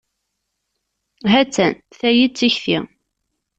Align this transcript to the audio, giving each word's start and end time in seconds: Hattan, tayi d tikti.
Hattan, 1.31 1.73
tayi 1.99 2.25
d 2.29 2.33
tikti. 2.37 2.77